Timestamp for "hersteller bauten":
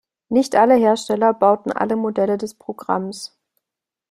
0.77-1.71